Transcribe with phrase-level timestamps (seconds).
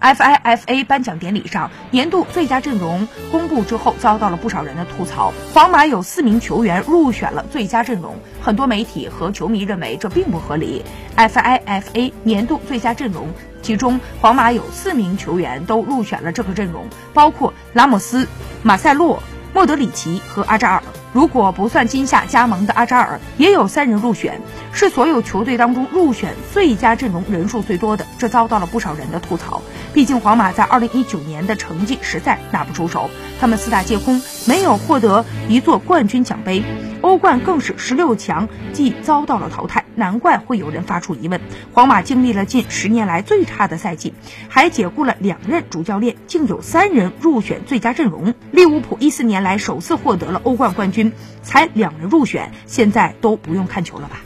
[0.00, 5.32] FIFA 颁奖典礼上，年度最佳阵容公布之后，遭到了不少人的吐槽。
[5.52, 10.84] 皇马有四名球员入选了最佳阵容，很多媒体和球迷认为这并不合理。
[11.16, 13.28] FIFA 年度最佳阵容，
[13.62, 18.28] 其中皇马有四名球员都入选了这个阵容，包括拉莫斯、
[18.62, 19.22] 马塞洛。
[19.54, 20.82] 莫德里奇和阿扎尔，
[21.16, 24.38] 如果不算今夏加盟的阿扎尔，也有三人入选，
[24.70, 29.62] 是所有球队当中入选最佳阵容人数最多的，这遭到了不少人的吐槽。
[29.94, 33.08] 毕竟皇马在二零一九年的成绩实在拿不出手，
[33.40, 36.62] 他们四大皆空，没有获得一座冠军奖杯，
[37.00, 41.40] 欧冠更是十六强即遭到了淘汰，难怪会有人发出疑问。
[41.72, 44.12] 皇马经历了近十年来最差的赛季，
[44.50, 48.34] 还解雇了两任主教练，竟有三人入选最佳阵容。
[48.50, 51.05] 利物浦一四年来首次获得了欧冠冠军，
[51.42, 54.20] 才两人入选，现在都不用看球了吧？